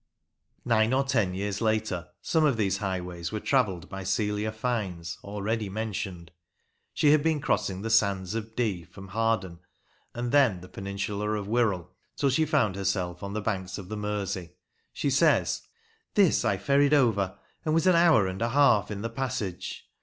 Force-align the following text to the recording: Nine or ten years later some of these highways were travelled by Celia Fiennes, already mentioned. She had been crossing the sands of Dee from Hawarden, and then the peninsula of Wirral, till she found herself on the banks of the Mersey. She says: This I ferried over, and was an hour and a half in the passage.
Nine 0.65 0.93
or 0.93 1.03
ten 1.03 1.35
years 1.35 1.61
later 1.61 2.07
some 2.23 2.43
of 2.43 2.57
these 2.57 2.77
highways 2.77 3.31
were 3.31 3.39
travelled 3.39 3.87
by 3.87 4.03
Celia 4.03 4.51
Fiennes, 4.51 5.19
already 5.23 5.69
mentioned. 5.69 6.31
She 6.91 7.11
had 7.11 7.21
been 7.21 7.39
crossing 7.39 7.83
the 7.83 7.91
sands 7.91 8.33
of 8.33 8.55
Dee 8.55 8.83
from 8.83 9.09
Hawarden, 9.09 9.59
and 10.15 10.31
then 10.31 10.61
the 10.61 10.69
peninsula 10.69 11.33
of 11.33 11.45
Wirral, 11.47 11.89
till 12.17 12.31
she 12.31 12.45
found 12.47 12.75
herself 12.77 13.21
on 13.21 13.33
the 13.33 13.41
banks 13.41 13.77
of 13.77 13.89
the 13.89 13.95
Mersey. 13.95 14.53
She 14.91 15.11
says: 15.11 15.67
This 16.15 16.43
I 16.43 16.57
ferried 16.57 16.95
over, 16.95 17.37
and 17.63 17.75
was 17.75 17.85
an 17.85 17.95
hour 17.95 18.25
and 18.25 18.41
a 18.41 18.49
half 18.49 18.89
in 18.89 19.03
the 19.03 19.09
passage. 19.11 19.87